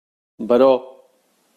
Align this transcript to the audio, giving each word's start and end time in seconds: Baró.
Baró. 0.47 0.71